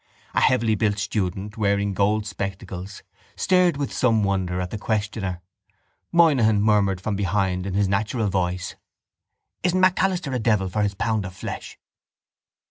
[0.33, 3.03] A heavybuilt student, wearing gold spectacles,
[3.35, 5.43] stared with some wonder at the questioner.
[6.11, 8.75] Moynihan murmured from behind in his natural voice:
[9.61, 11.77] —Isn't MacAlister a devil for his pound of flesh?